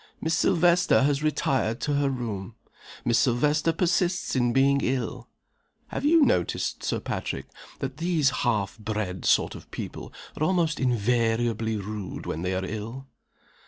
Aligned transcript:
"Miss 0.19 0.33
Silvester 0.33 1.03
has 1.03 1.21
retired 1.21 1.79
to 1.81 1.93
her 1.93 2.09
room. 2.09 2.55
Miss 3.05 3.19
Silvester 3.19 3.71
persists 3.71 4.35
in 4.35 4.51
being 4.51 4.81
ill. 4.81 5.29
Have 5.89 6.03
you 6.05 6.23
noticed, 6.23 6.81
Sir 6.83 6.99
Patrick, 6.99 7.45
that 7.77 7.97
these 7.97 8.31
half 8.41 8.79
bred 8.79 9.25
sort 9.25 9.53
of 9.53 9.69
people 9.69 10.11
are 10.35 10.43
almost 10.43 10.79
invariably 10.79 11.77
rude 11.77 12.25
when 12.25 12.41
they 12.41 12.55
are 12.55 12.65
ill?" 12.65 13.05